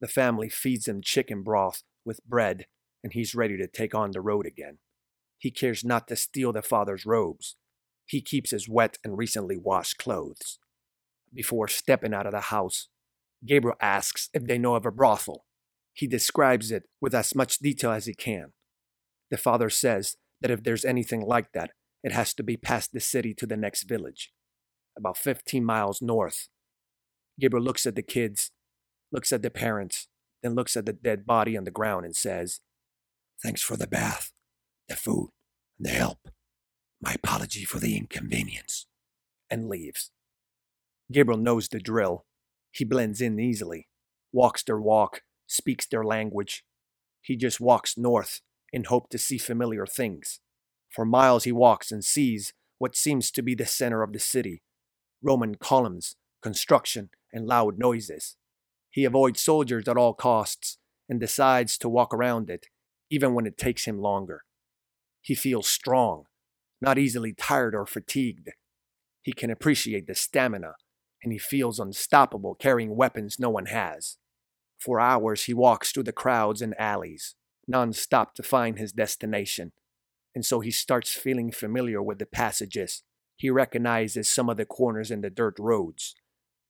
The 0.00 0.08
family 0.08 0.48
feeds 0.48 0.86
him 0.86 1.00
chicken 1.02 1.42
broth 1.42 1.82
with 2.04 2.24
bread, 2.24 2.66
and 3.02 3.12
he's 3.12 3.34
ready 3.34 3.56
to 3.56 3.66
take 3.66 3.94
on 3.94 4.10
the 4.10 4.20
road 4.20 4.44
again. 4.46 4.78
He 5.38 5.50
cares 5.50 5.84
not 5.84 6.08
to 6.08 6.16
steal 6.16 6.52
the 6.52 6.62
father's 6.62 7.04
robes. 7.04 7.56
He 8.06 8.20
keeps 8.20 8.50
his 8.50 8.68
wet 8.68 8.98
and 9.04 9.16
recently 9.16 9.56
washed 9.56 9.98
clothes. 9.98 10.58
Before 11.32 11.68
stepping 11.68 12.14
out 12.14 12.26
of 12.26 12.32
the 12.32 12.40
house, 12.40 12.88
Gabriel 13.46 13.76
asks 13.80 14.30
if 14.32 14.44
they 14.44 14.58
know 14.58 14.74
of 14.74 14.86
a 14.86 14.90
brothel. 14.90 15.44
He 15.92 16.06
describes 16.06 16.70
it 16.70 16.84
with 17.00 17.14
as 17.14 17.34
much 17.34 17.58
detail 17.58 17.92
as 17.92 18.06
he 18.06 18.14
can. 18.14 18.52
The 19.30 19.36
father 19.36 19.70
says 19.70 20.16
that 20.40 20.50
if 20.50 20.62
there's 20.62 20.84
anything 20.84 21.20
like 21.20 21.52
that, 21.52 21.70
it 22.02 22.12
has 22.12 22.34
to 22.34 22.42
be 22.42 22.56
past 22.56 22.92
the 22.92 23.00
city 23.00 23.32
to 23.34 23.46
the 23.46 23.56
next 23.56 23.84
village, 23.84 24.32
about 24.96 25.16
15 25.16 25.64
miles 25.64 26.02
north. 26.02 26.48
Gabriel 27.40 27.64
looks 27.64 27.86
at 27.86 27.96
the 27.96 28.02
kids, 28.02 28.50
looks 29.10 29.32
at 29.32 29.42
the 29.42 29.50
parents, 29.50 30.08
then 30.42 30.54
looks 30.54 30.76
at 30.76 30.84
the 30.84 30.92
dead 30.92 31.24
body 31.24 31.56
on 31.56 31.64
the 31.64 31.70
ground 31.70 32.04
and 32.04 32.14
says, 32.14 32.60
Thanks 33.42 33.62
for 33.62 33.76
the 33.76 33.86
bath, 33.86 34.32
the 34.88 34.96
food, 34.96 35.30
and 35.78 35.86
the 35.86 35.90
help. 35.90 36.28
My 37.00 37.12
apology 37.12 37.64
for 37.64 37.78
the 37.78 37.96
inconvenience, 37.96 38.86
and 39.50 39.68
leaves. 39.68 40.10
Gabriel 41.12 41.40
knows 41.40 41.68
the 41.68 41.78
drill. 41.78 42.24
He 42.70 42.84
blends 42.84 43.20
in 43.20 43.38
easily, 43.38 43.88
walks 44.32 44.62
their 44.62 44.80
walk, 44.80 45.22
speaks 45.46 45.86
their 45.86 46.04
language. 46.04 46.64
He 47.20 47.36
just 47.36 47.60
walks 47.60 47.96
north 47.96 48.40
in 48.72 48.84
hope 48.84 49.08
to 49.10 49.18
see 49.18 49.38
familiar 49.38 49.86
things. 49.86 50.40
For 50.90 51.04
miles 51.04 51.44
he 51.44 51.52
walks 51.52 51.92
and 51.92 52.04
sees 52.04 52.52
what 52.78 52.96
seems 52.96 53.30
to 53.32 53.42
be 53.42 53.54
the 53.54 53.66
center 53.66 54.02
of 54.02 54.12
the 54.12 54.18
city 54.18 54.62
Roman 55.22 55.54
columns, 55.54 56.16
construction, 56.42 57.08
and 57.32 57.46
loud 57.46 57.78
noises. 57.78 58.36
He 58.90 59.06
avoids 59.06 59.40
soldiers 59.40 59.88
at 59.88 59.96
all 59.96 60.12
costs 60.12 60.76
and 61.08 61.18
decides 61.18 61.78
to 61.78 61.88
walk 61.88 62.12
around 62.12 62.50
it, 62.50 62.66
even 63.10 63.32
when 63.32 63.46
it 63.46 63.56
takes 63.56 63.86
him 63.86 63.98
longer. 63.98 64.42
He 65.24 65.34
feels 65.34 65.66
strong, 65.66 66.24
not 66.82 66.98
easily 66.98 67.32
tired 67.32 67.74
or 67.74 67.86
fatigued. 67.86 68.50
He 69.22 69.32
can 69.32 69.48
appreciate 69.48 70.06
the 70.06 70.14
stamina, 70.14 70.74
and 71.22 71.32
he 71.32 71.38
feels 71.38 71.80
unstoppable 71.80 72.54
carrying 72.54 72.94
weapons 72.94 73.38
no 73.38 73.48
one 73.48 73.66
has. 73.66 74.18
For 74.78 75.00
hours 75.00 75.44
he 75.44 75.54
walks 75.54 75.92
through 75.92 76.02
the 76.02 76.12
crowds 76.12 76.60
and 76.60 76.78
alleys, 76.78 77.36
non-stop 77.66 78.34
to 78.34 78.42
find 78.42 78.78
his 78.78 78.92
destination, 78.92 79.72
and 80.34 80.44
so 80.44 80.60
he 80.60 80.70
starts 80.70 81.14
feeling 81.14 81.50
familiar 81.50 82.02
with 82.02 82.18
the 82.18 82.26
passages. 82.26 83.02
He 83.34 83.48
recognizes 83.48 84.28
some 84.28 84.50
of 84.50 84.58
the 84.58 84.66
corners 84.66 85.10
in 85.10 85.22
the 85.22 85.30
dirt 85.30 85.58
roads. 85.58 86.14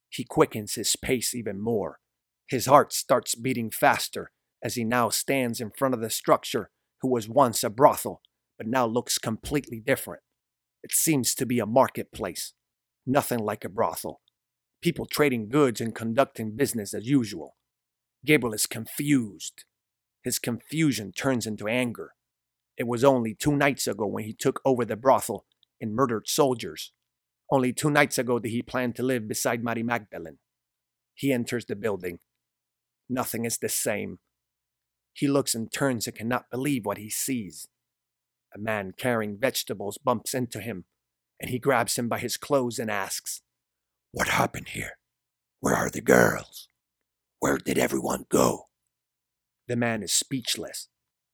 He 0.09 0.23
quickens 0.23 0.77
his 0.77 0.95
pace 0.95 1.35
even 1.35 1.61
more. 1.61 1.99
His 2.47 2.67
heart 2.67 2.93
starts 2.93 3.35
beating 3.35 3.73
faster 3.73 4.31
as 4.63 4.77
he 4.77 4.85
now 4.85 5.09
stands 5.09 5.61
in 5.61 5.73
front 5.73 5.93
of 5.93 6.01
the 6.01 6.09
structure 6.09 6.71
who 7.01 7.09
was 7.09 7.29
once 7.29 7.65
a 7.65 7.69
brothel, 7.69 8.23
but 8.59 8.67
now 8.67 8.87
looks 8.87 9.19
completely 9.19 9.81
different. 9.81 10.23
It 10.83 10.93
seems 10.93 11.35
to 11.37 11.47
be 11.47 11.59
a 11.59 11.67
marketplace, 11.67 12.53
nothing 13.07 13.39
like 13.39 13.65
a 13.65 13.69
brothel. 13.69 14.21
People 14.83 15.07
trading 15.07 15.49
goods 15.49 15.81
and 15.81 15.95
conducting 15.95 16.57
business 16.57 16.93
as 16.93 17.09
usual. 17.09 17.57
Gabriel 18.25 18.55
is 18.55 18.67
confused. 18.67 19.65
His 20.23 20.39
confusion 20.39 21.13
turns 21.13 21.47
into 21.47 21.69
anger. 21.69 22.13
It 22.77 22.87
was 22.87 23.05
only 23.05 23.35
two 23.35 23.57
nights 23.57 23.87
ago 23.87 24.07
when 24.07 24.25
he 24.25 24.33
took 24.33 24.61
over 24.65 24.85
the 24.85 24.97
brothel 24.97 25.47
and 25.81 25.95
murdered 25.95 26.29
soldiers. 26.29 26.93
Only 27.51 27.73
two 27.73 27.91
nights 27.91 28.19
ago 28.19 28.39
did 28.39 28.51
he 28.51 28.63
plan 28.63 28.93
to 28.95 29.03
live 29.03 29.29
beside 29.29 29.63
Mary 29.63 29.83
Magdalene. 29.83 30.39
He 31.15 31.33
enters 31.33 31.67
the 31.67 31.77
building. 31.77 32.19
Nothing 33.09 33.45
is 33.45 33.59
the 33.59 33.69
same. 33.69 34.19
He 35.13 35.29
looks 35.29 35.55
and 35.55 35.73
turns 35.73 36.07
and 36.07 36.17
cannot 36.17 36.51
believe 36.51 36.85
what 36.85 36.99
he 36.99 37.09
sees. 37.09 37.69
A 38.55 38.59
man 38.59 38.93
carrying 38.97 39.39
vegetables 39.39 39.99
bumps 39.99 40.33
into 40.33 40.61
him, 40.61 40.85
and 41.41 41.51
he 41.51 41.59
grabs 41.59 41.97
him 41.97 42.09
by 42.09 42.19
his 42.19 42.37
clothes 42.37 42.79
and 42.79 42.91
asks, 42.91 43.43
What 44.13 44.29
happened 44.29 44.69
here? 44.69 44.93
Where 45.61 45.75
are 45.75 45.91
the 45.91 46.01
girls? 46.01 46.69
Where 47.41 47.59
did 47.59 47.79
everyone 47.79 48.27
go? 48.29 48.67
The 49.67 49.77
man 49.77 50.03
is 50.03 50.13
speechless, 50.13 50.89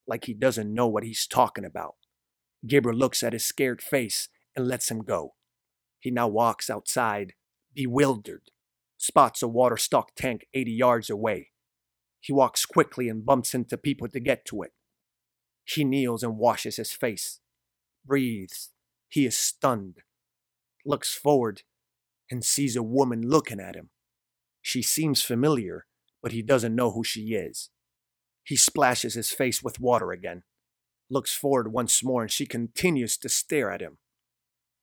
like 0.06 0.24
he 0.24 0.34
doesn't 0.34 0.72
know 0.72 0.86
what 0.86 1.04
he's 1.04 1.26
talking 1.26 1.64
about. 1.64 1.96
Gabriel 2.66 2.98
looks 2.98 3.22
at 3.22 3.32
his 3.32 3.44
scared 3.44 3.82
face 3.82 4.28
and 4.56 4.66
lets 4.66 4.90
him 4.90 5.02
go. 5.02 5.34
He 5.98 6.10
now 6.10 6.28
walks 6.28 6.70
outside, 6.70 7.34
bewildered, 7.74 8.50
spots 8.96 9.42
a 9.42 9.48
water 9.48 9.76
stock 9.76 10.12
tank 10.16 10.46
80 10.54 10.72
yards 10.72 11.10
away. 11.10 11.50
He 12.20 12.32
walks 12.32 12.66
quickly 12.66 13.08
and 13.08 13.24
bumps 13.24 13.54
into 13.54 13.76
people 13.76 14.08
to 14.08 14.20
get 14.20 14.44
to 14.46 14.62
it. 14.62 14.72
He 15.70 15.84
kneels 15.84 16.24
and 16.24 16.36
washes 16.36 16.76
his 16.76 16.90
face, 16.90 17.38
breathes. 18.04 18.70
He 19.08 19.24
is 19.24 19.36
stunned, 19.36 19.98
looks 20.84 21.14
forward, 21.14 21.62
and 22.28 22.44
sees 22.44 22.74
a 22.74 22.82
woman 22.82 23.28
looking 23.28 23.60
at 23.60 23.76
him. 23.76 23.90
She 24.60 24.82
seems 24.82 25.22
familiar, 25.22 25.86
but 26.22 26.32
he 26.32 26.42
doesn't 26.42 26.74
know 26.74 26.90
who 26.90 27.04
she 27.04 27.34
is. 27.34 27.70
He 28.42 28.56
splashes 28.56 29.14
his 29.14 29.30
face 29.30 29.62
with 29.62 29.78
water 29.78 30.10
again, 30.10 30.42
looks 31.08 31.34
forward 31.34 31.72
once 31.72 32.02
more, 32.02 32.22
and 32.22 32.30
she 32.30 32.46
continues 32.46 33.16
to 33.18 33.28
stare 33.28 33.70
at 33.70 33.80
him. 33.80 33.98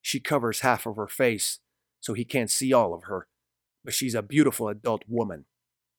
She 0.02 0.22
covers 0.22 0.62
half 0.62 0.86
of 0.86 0.96
her 0.96 1.10
face, 1.10 1.60
so 2.00 2.14
he 2.14 2.24
can't 2.24 2.52
see 2.52 2.72
all 2.72 2.94
of 2.94 3.04
her, 3.04 3.28
but 3.84 3.94
she's 3.94 4.16
a 4.16 4.22
beautiful 4.22 4.70
adult 4.70 5.04
woman. 5.06 5.46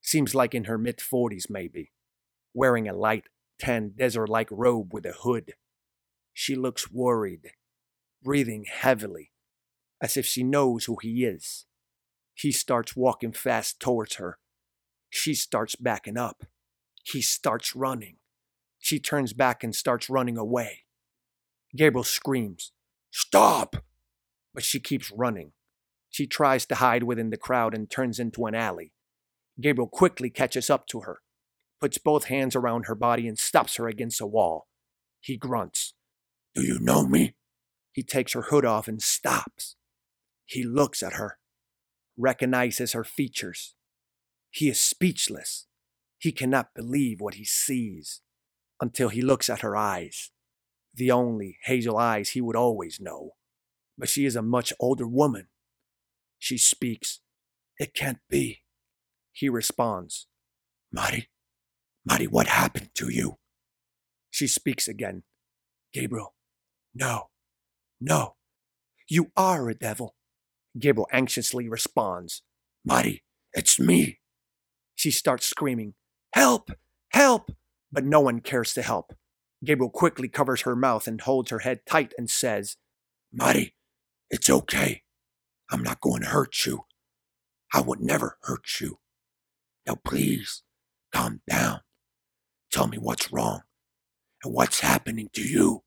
Seems 0.00 0.34
like 0.34 0.54
in 0.54 0.64
her 0.64 0.78
mid 0.78 0.96
40s, 0.98 1.50
maybe, 1.50 1.92
wearing 2.54 2.88
a 2.88 2.94
light 2.94 3.24
tan 3.58 3.92
desert 3.96 4.28
like 4.28 4.48
robe 4.50 4.92
with 4.92 5.06
a 5.06 5.12
hood. 5.12 5.54
She 6.32 6.54
looks 6.54 6.90
worried, 6.90 7.52
breathing 8.22 8.64
heavily, 8.70 9.32
as 10.00 10.16
if 10.16 10.26
she 10.26 10.42
knows 10.42 10.84
who 10.84 10.96
he 11.00 11.24
is. 11.24 11.66
He 12.34 12.52
starts 12.52 12.94
walking 12.94 13.32
fast 13.32 13.80
towards 13.80 14.16
her, 14.16 14.38
she 15.10 15.34
starts 15.34 15.74
backing 15.76 16.16
up. 16.16 16.44
He 17.02 17.22
starts 17.22 17.74
running. 17.74 18.16
She 18.78 18.98
turns 18.98 19.32
back 19.32 19.64
and 19.64 19.74
starts 19.74 20.10
running 20.10 20.36
away. 20.36 20.84
Gabriel 21.74 22.04
screams, 22.04 22.72
Stop! 23.10 23.76
But 24.54 24.64
she 24.64 24.80
keeps 24.80 25.10
running. 25.10 25.52
She 26.10 26.26
tries 26.26 26.66
to 26.66 26.76
hide 26.76 27.02
within 27.02 27.30
the 27.30 27.36
crowd 27.36 27.74
and 27.74 27.90
turns 27.90 28.18
into 28.18 28.46
an 28.46 28.54
alley. 28.54 28.92
Gabriel 29.60 29.88
quickly 29.88 30.30
catches 30.30 30.70
up 30.70 30.86
to 30.88 31.00
her, 31.00 31.20
puts 31.80 31.98
both 31.98 32.24
hands 32.24 32.56
around 32.56 32.86
her 32.86 32.94
body, 32.94 33.26
and 33.28 33.38
stops 33.38 33.76
her 33.76 33.88
against 33.88 34.20
a 34.20 34.26
wall. 34.26 34.68
He 35.20 35.36
grunts, 35.36 35.94
Do 36.54 36.62
you 36.62 36.78
know 36.78 37.06
me? 37.06 37.34
He 37.92 38.02
takes 38.02 38.32
her 38.32 38.42
hood 38.42 38.64
off 38.64 38.88
and 38.88 39.02
stops. 39.02 39.76
He 40.44 40.62
looks 40.64 41.02
at 41.02 41.14
her, 41.14 41.38
recognizes 42.16 42.92
her 42.92 43.04
features, 43.04 43.74
he 44.50 44.68
is 44.68 44.80
speechless. 44.80 45.66
He 46.18 46.32
cannot 46.32 46.74
believe 46.74 47.20
what 47.20 47.34
he 47.34 47.44
sees 47.44 48.20
until 48.80 49.08
he 49.08 49.22
looks 49.22 49.48
at 49.48 49.60
her 49.60 49.76
eyes, 49.76 50.30
the 50.94 51.10
only 51.10 51.58
hazel 51.64 51.96
eyes 51.96 52.30
he 52.30 52.40
would 52.40 52.56
always 52.56 52.98
know. 53.00 53.32
But 53.96 54.08
she 54.08 54.24
is 54.24 54.36
a 54.36 54.42
much 54.42 54.72
older 54.80 55.06
woman. 55.06 55.48
She 56.38 56.58
speaks. 56.58 57.20
It 57.78 57.94
can't 57.94 58.18
be. 58.28 58.62
He 59.32 59.48
responds, 59.48 60.26
Mari, 60.92 61.28
Mari, 62.08 62.26
what 62.26 62.46
happened 62.46 62.88
to 62.94 63.10
you? 63.10 63.36
She 64.30 64.46
speaks 64.46 64.88
again. 64.88 65.24
Gabriel, 65.92 66.34
no, 66.94 67.28
no, 68.00 68.36
you 69.08 69.30
are 69.36 69.68
a 69.68 69.74
devil. 69.74 70.14
Gabriel 70.78 71.08
anxiously 71.12 71.68
responds, 71.68 72.42
Mari, 72.84 73.24
it's 73.52 73.78
me. 73.78 74.20
She 74.94 75.10
starts 75.10 75.46
screaming, 75.46 75.94
Help! 76.32 76.70
Help! 77.10 77.50
But 77.92 78.04
no 78.04 78.20
one 78.20 78.40
cares 78.40 78.72
to 78.74 78.82
help. 78.82 79.14
Gabriel 79.64 79.90
quickly 79.90 80.28
covers 80.28 80.62
her 80.62 80.76
mouth 80.76 81.06
and 81.06 81.20
holds 81.20 81.50
her 81.50 81.60
head 81.60 81.80
tight 81.86 82.14
and 82.16 82.30
says, 82.30 82.76
Mari, 83.32 83.74
it's 84.30 84.48
okay. 84.48 85.02
I'm 85.70 85.82
not 85.82 86.00
going 86.00 86.22
to 86.22 86.28
hurt 86.28 86.64
you. 86.64 86.84
I 87.72 87.82
would 87.82 88.00
never 88.00 88.38
hurt 88.42 88.80
you. 88.80 88.98
Now, 89.86 89.96
please, 90.02 90.62
calm 91.12 91.40
down. 91.48 91.80
Tell 92.70 92.86
me 92.86 92.98
what's 92.98 93.32
wrong 93.32 93.62
and 94.42 94.52
what's 94.52 94.80
happening 94.80 95.30
to 95.34 95.42
you. 95.42 95.82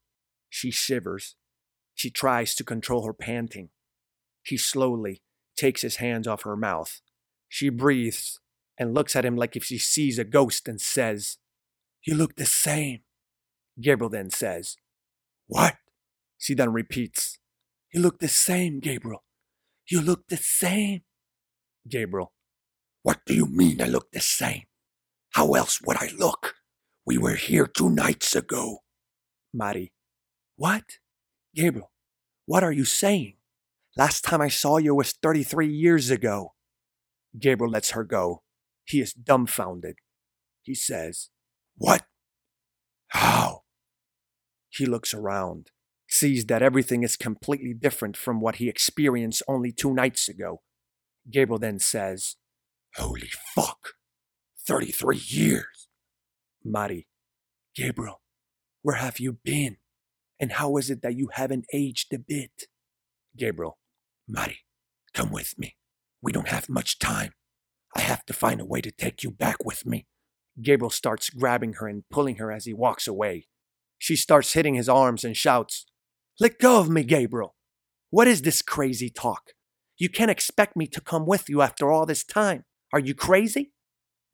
She 0.49 0.71
shivers. 0.71 1.35
She 1.93 2.09
tries 2.09 2.55
to 2.55 2.63
control 2.63 3.05
her 3.05 3.13
panting. 3.13 3.69
He 4.43 4.57
slowly 4.57 5.21
takes 5.55 5.81
his 5.81 5.97
hands 5.97 6.27
off 6.27 6.43
her 6.43 6.57
mouth. 6.57 7.01
She 7.47 7.69
breathes 7.69 8.39
and 8.77 8.93
looks 8.93 9.15
at 9.15 9.25
him 9.25 9.35
like 9.35 9.55
if 9.55 9.63
she 9.63 9.77
sees 9.77 10.17
a 10.17 10.23
ghost 10.23 10.67
and 10.67 10.81
says, 10.81 11.37
You 12.03 12.15
look 12.15 12.35
the 12.35 12.45
same. 12.45 13.01
Gabriel 13.79 14.09
then 14.09 14.29
says, 14.29 14.77
What? 15.47 15.75
She 16.37 16.55
then 16.55 16.73
repeats, 16.73 17.37
You 17.93 18.01
look 18.01 18.19
the 18.19 18.27
same, 18.27 18.79
Gabriel. 18.79 19.23
You 19.87 20.01
look 20.01 20.27
the 20.29 20.37
same. 20.37 21.01
Gabriel, 21.87 22.33
What 23.03 23.19
do 23.25 23.35
you 23.35 23.45
mean 23.45 23.81
I 23.81 23.85
look 23.85 24.11
the 24.11 24.21
same? 24.21 24.63
How 25.33 25.53
else 25.53 25.79
would 25.81 25.97
I 25.97 26.09
look? 26.17 26.55
We 27.05 27.17
were 27.17 27.35
here 27.35 27.65
two 27.65 27.89
nights 27.89 28.35
ago. 28.35 28.79
Mari, 29.53 29.91
What? 30.55 30.83
Gabriel, 31.55 31.91
what 32.45 32.63
are 32.63 32.71
you 32.71 32.85
saying? 32.85 33.35
Last 33.97 34.23
time 34.23 34.39
I 34.41 34.47
saw 34.47 34.77
you 34.77 34.95
was 34.95 35.11
33 35.11 35.67
years 35.67 36.09
ago. 36.09 36.53
Gabriel 37.37 37.71
lets 37.71 37.91
her 37.91 38.03
go. 38.03 38.43
He 38.85 39.01
is 39.01 39.13
dumbfounded. 39.13 39.95
He 40.61 40.75
says, 40.75 41.29
What? 41.75 42.03
How? 43.09 43.63
He 44.69 44.85
looks 44.85 45.13
around, 45.13 45.71
sees 46.07 46.45
that 46.45 46.61
everything 46.61 47.03
is 47.03 47.17
completely 47.17 47.73
different 47.73 48.15
from 48.15 48.39
what 48.39 48.55
he 48.55 48.69
experienced 48.69 49.43
only 49.47 49.71
two 49.73 49.93
nights 49.93 50.29
ago. 50.29 50.61
Gabriel 51.29 51.59
then 51.59 51.79
says, 51.79 52.37
Holy 52.95 53.29
fuck! 53.55 53.95
33 54.65 55.17
years! 55.17 55.80
Mari, 56.63 57.07
Gabriel, 57.75 58.21
where 58.81 58.97
have 58.97 59.19
you 59.19 59.33
been? 59.43 59.77
And 60.39 60.53
how 60.53 60.77
is 60.77 60.89
it 60.89 61.01
that 61.01 61.15
you 61.15 61.29
haven't 61.33 61.65
aged 61.73 62.13
a 62.13 62.19
bit? 62.19 62.67
Gabriel, 63.37 63.77
Mari, 64.27 64.59
come 65.13 65.31
with 65.31 65.57
me. 65.57 65.75
We 66.21 66.31
don't 66.31 66.49
have 66.49 66.69
much 66.69 66.99
time. 66.99 67.33
I 67.95 68.01
have 68.01 68.25
to 68.25 68.33
find 68.33 68.61
a 68.61 68.65
way 68.65 68.81
to 68.81 68.91
take 68.91 69.23
you 69.23 69.31
back 69.31 69.65
with 69.65 69.85
me. 69.85 70.05
Gabriel 70.61 70.89
starts 70.89 71.29
grabbing 71.29 71.73
her 71.73 71.87
and 71.87 72.03
pulling 72.09 72.35
her 72.35 72.51
as 72.51 72.65
he 72.65 72.73
walks 72.73 73.07
away. 73.07 73.47
She 73.97 74.15
starts 74.15 74.53
hitting 74.53 74.75
his 74.75 74.89
arms 74.89 75.23
and 75.23 75.35
shouts, 75.35 75.85
Let 76.39 76.59
go 76.59 76.79
of 76.79 76.89
me, 76.89 77.03
Gabriel. 77.03 77.55
What 78.09 78.27
is 78.27 78.41
this 78.41 78.61
crazy 78.61 79.09
talk? 79.09 79.53
You 79.97 80.09
can't 80.09 80.31
expect 80.31 80.75
me 80.75 80.87
to 80.87 81.01
come 81.01 81.25
with 81.25 81.49
you 81.49 81.61
after 81.61 81.91
all 81.91 82.05
this 82.05 82.23
time. 82.23 82.65
Are 82.91 82.99
you 82.99 83.13
crazy? 83.13 83.71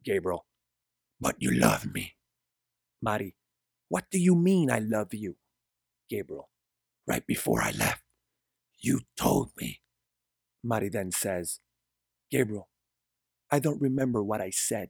Gabriel, 0.03 0.45
but 1.19 1.35
you 1.39 1.51
love 1.51 1.85
me. 1.93 2.16
Mari, 3.01 3.35
what 3.89 4.05
do 4.11 4.19
you 4.19 4.35
mean 4.35 4.71
I 4.71 4.79
love 4.79 5.13
you? 5.13 5.37
Gabriel, 6.09 6.49
right 7.05 7.25
before 7.25 7.61
I 7.61 7.71
left, 7.71 8.03
you 8.79 9.01
told 9.17 9.51
me. 9.59 9.81
Mari 10.63 10.89
then 10.89 11.11
says, 11.11 11.59
Gabriel, 12.31 12.69
I 13.51 13.59
don't 13.59 13.81
remember 13.81 14.21
what 14.23 14.41
I 14.41 14.49
said, 14.49 14.89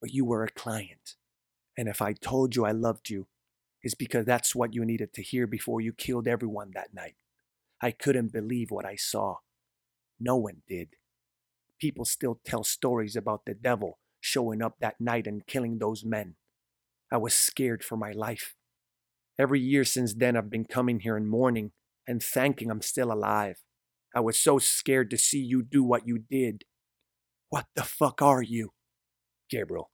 but 0.00 0.12
you 0.12 0.24
were 0.24 0.42
a 0.42 0.50
client. 0.50 1.14
And 1.76 1.88
if 1.88 2.02
I 2.02 2.12
told 2.12 2.56
you 2.56 2.64
I 2.64 2.72
loved 2.72 3.08
you, 3.10 3.28
it's 3.82 3.94
because 3.94 4.24
that's 4.24 4.54
what 4.54 4.74
you 4.74 4.84
needed 4.84 5.14
to 5.14 5.22
hear 5.22 5.46
before 5.46 5.80
you 5.80 5.92
killed 5.92 6.26
everyone 6.26 6.72
that 6.74 6.92
night. 6.92 7.14
I 7.80 7.92
couldn't 7.92 8.32
believe 8.32 8.70
what 8.70 8.84
I 8.84 8.96
saw. 8.96 9.36
No 10.18 10.36
one 10.36 10.62
did. 10.66 10.96
People 11.78 12.04
still 12.04 12.40
tell 12.44 12.64
stories 12.64 13.14
about 13.14 13.44
the 13.46 13.54
devil 13.54 13.98
showing 14.20 14.62
up 14.62 14.78
that 14.80 15.00
night 15.00 15.28
and 15.28 15.46
killing 15.46 15.78
those 15.78 16.04
men. 16.04 16.34
I 17.10 17.16
was 17.16 17.34
scared 17.34 17.82
for 17.82 17.96
my 17.96 18.12
life. 18.12 18.54
Every 19.38 19.60
year 19.60 19.84
since 19.84 20.14
then, 20.14 20.36
I've 20.36 20.50
been 20.50 20.64
coming 20.64 21.00
here 21.00 21.16
in 21.16 21.26
mourning 21.26 21.72
and 22.06 22.22
thanking 22.22 22.70
I'm 22.70 22.82
still 22.82 23.12
alive. 23.12 23.58
I 24.14 24.20
was 24.20 24.38
so 24.38 24.58
scared 24.58 25.10
to 25.10 25.18
see 25.18 25.38
you 25.38 25.62
do 25.62 25.82
what 25.84 26.06
you 26.06 26.18
did. 26.18 26.64
What 27.50 27.66
the 27.74 27.82
fuck 27.82 28.20
are 28.20 28.42
you? 28.42 28.72
Gabriel. 29.48 29.90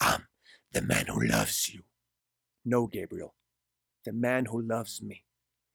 I'm 0.00 0.26
the 0.72 0.82
man 0.82 1.06
who 1.06 1.20
loves 1.24 1.68
you. 1.72 1.82
No, 2.64 2.86
Gabriel. 2.86 3.34
The 4.04 4.12
man 4.12 4.46
who 4.46 4.60
loves 4.60 5.02
me 5.02 5.24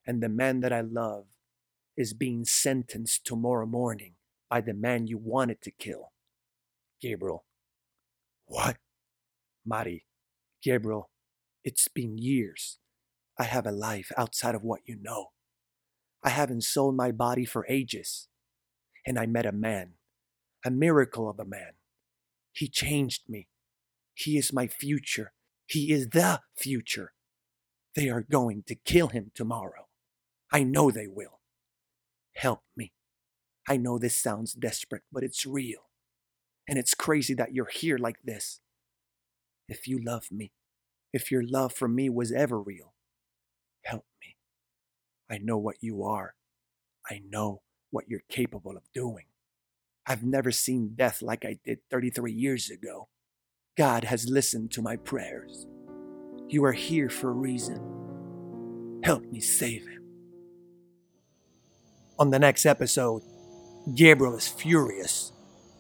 and 0.06 0.22
the 0.22 0.30
man 0.30 0.62
that 0.62 0.72
I 0.72 0.82
love 0.82 1.26
is 1.98 2.14
being 2.14 2.46
sentenced 2.46 3.26
tomorrow 3.26 3.66
morning 3.66 4.14
by 4.50 4.62
the 4.62 4.74
man 4.74 5.08
you 5.08 5.18
wanted 5.18 5.62
to 5.64 5.72
kill. 5.72 6.12
Gabriel. 7.02 7.46
What? 8.46 8.78
Mari. 9.66 10.06
Gabriel, 10.64 11.10
it's 11.64 11.88
been 11.88 12.18
years. 12.18 12.78
I 13.40 13.44
have 13.44 13.66
a 13.66 13.72
life 13.72 14.12
outside 14.18 14.56
of 14.56 14.64
what 14.64 14.82
you 14.86 14.98
know. 15.02 15.28
I 16.24 16.30
haven't 16.30 16.64
sold 16.64 16.96
my 16.96 17.12
body 17.12 17.46
for 17.46 17.66
ages. 17.68 18.28
And 19.06 19.18
I 19.18 19.26
met 19.26 19.48
a 19.48 19.52
man 19.52 19.94
a 20.64 20.70
miracle 20.70 21.30
of 21.30 21.40
a 21.40 21.46
man. 21.46 21.74
He 22.52 22.68
changed 22.68 23.24
me. 23.28 23.48
He 24.14 24.38
is 24.38 24.54
my 24.54 24.68
future. 24.68 25.34
He 25.66 25.92
is 25.92 26.10
the 26.10 26.42
future. 26.56 27.14
They 27.96 28.10
are 28.10 28.22
going 28.22 28.64
to 28.68 28.76
kill 28.76 29.08
him 29.08 29.32
tomorrow. 29.34 29.88
I 30.52 30.64
know 30.64 30.92
they 30.92 31.08
will. 31.08 31.40
Help 32.36 32.62
me. 32.76 32.94
I 33.68 33.78
know 33.78 33.98
this 33.98 34.18
sounds 34.18 34.54
desperate, 34.54 35.04
but 35.12 35.24
it's 35.24 35.46
real. 35.46 35.90
And 36.68 36.78
it's 36.78 36.94
crazy 36.94 37.34
that 37.36 37.54
you're 37.54 37.70
here 37.72 37.98
like 37.98 38.18
this. 38.24 38.60
If 39.72 39.88
you 39.88 40.04
love 40.04 40.26
me, 40.30 40.52
if 41.14 41.32
your 41.32 41.44
love 41.48 41.72
for 41.72 41.88
me 41.88 42.10
was 42.10 42.34
ever 42.34 42.62
real, 42.62 42.94
help 43.86 44.04
me. 44.22 44.36
I 45.34 45.38
know 45.38 45.58
what 45.58 45.78
you 45.80 46.04
are. 46.04 46.36
I 47.10 47.22
know 47.26 47.62
what 47.90 48.10
you're 48.10 48.24
capable 48.28 48.76
of 48.76 48.84
doing. 48.94 49.28
I've 50.06 50.26
never 50.26 50.52
seen 50.52 50.96
death 50.98 51.22
like 51.22 51.46
I 51.46 51.58
did 51.64 51.80
33 51.90 52.34
years 52.34 52.70
ago. 52.70 53.08
God 53.78 54.04
has 54.04 54.28
listened 54.28 54.72
to 54.72 54.82
my 54.82 54.98
prayers. 54.98 55.66
You 56.50 56.66
are 56.66 56.74
here 56.74 57.10
for 57.10 57.30
a 57.30 57.34
reason. 57.34 59.00
Help 59.06 59.24
me 59.24 59.40
save 59.40 59.88
him. 59.88 60.04
On 62.20 62.30
the 62.30 62.40
next 62.40 62.66
episode, 62.66 63.24
Gabriel 63.96 64.36
is 64.36 64.50
furious. 64.50 65.32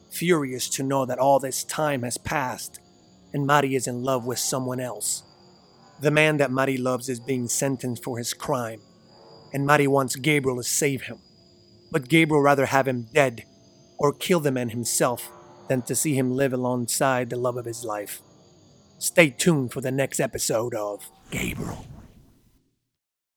Furious 0.09 0.69
to 0.69 0.83
know 0.83 1.05
that 1.05 1.19
all 1.19 1.41
this 1.41 1.65
time 1.65 2.03
has 2.03 2.17
passed 2.17 2.79
and 3.33 3.45
Mari 3.45 3.75
is 3.75 3.87
in 3.87 4.03
love 4.03 4.25
with 4.25 4.39
someone 4.39 4.79
else. 4.79 5.23
The 5.99 6.11
man 6.11 6.37
that 6.37 6.51
Mari 6.51 6.77
loves 6.77 7.09
is 7.09 7.19
being 7.19 7.47
sentenced 7.47 8.03
for 8.03 8.17
his 8.17 8.33
crime, 8.33 8.81
and 9.53 9.65
Mari 9.65 9.87
wants 9.87 10.15
Gabriel 10.15 10.57
to 10.57 10.63
save 10.63 11.03
him. 11.03 11.19
But 11.91 12.09
Gabriel 12.09 12.41
rather 12.41 12.67
have 12.67 12.87
him 12.87 13.07
dead 13.13 13.45
or 13.97 14.13
kill 14.13 14.39
the 14.39 14.51
man 14.51 14.69
himself 14.69 15.31
than 15.67 15.81
to 15.83 15.95
see 15.95 16.15
him 16.15 16.31
live 16.31 16.53
alongside 16.53 17.29
the 17.29 17.37
love 17.37 17.57
of 17.57 17.65
his 17.65 17.83
life. 17.83 18.21
Stay 18.97 19.29
tuned 19.29 19.71
for 19.71 19.81
the 19.81 19.91
next 19.91 20.19
episode 20.19 20.73
of 20.73 21.09
Gabriel. 21.29 21.85